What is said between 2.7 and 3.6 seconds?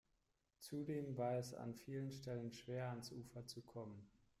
ans Ufer